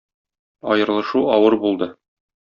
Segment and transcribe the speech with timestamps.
[0.71, 1.91] Аерылышу авыр булды